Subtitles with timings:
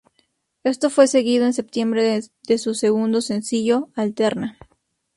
[0.63, 4.57] Esto fue seguido en septiembre de su segundo sencillo, Alterna.